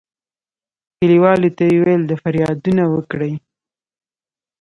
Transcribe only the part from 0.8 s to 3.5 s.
کلیوالو ته یې ویل د فریادونه وکړي.